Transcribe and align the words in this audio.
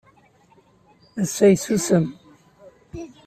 Ass-a 1.21 1.47
yessusem. 1.47 2.05